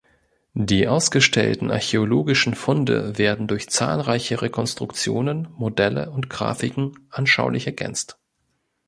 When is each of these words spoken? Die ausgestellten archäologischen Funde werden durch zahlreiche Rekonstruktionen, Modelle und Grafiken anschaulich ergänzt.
Die 0.55 0.87
ausgestellten 0.87 1.69
archäologischen 1.69 2.55
Funde 2.55 3.19
werden 3.19 3.45
durch 3.47 3.69
zahlreiche 3.69 4.41
Rekonstruktionen, 4.41 5.47
Modelle 5.51 6.09
und 6.09 6.27
Grafiken 6.27 6.95
anschaulich 7.11 7.67
ergänzt. 7.67 8.17